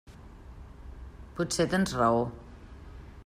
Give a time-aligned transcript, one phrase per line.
[1.39, 2.25] Potser tens raó.